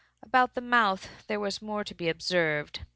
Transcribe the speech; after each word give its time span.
About 0.23 0.55
the 0.55 0.61
mouth 0.61 1.27
there 1.27 1.39
was 1.39 1.61
more 1.61 1.83
to 1.83 1.93
be 1.93 2.09
observed. 2.09 2.79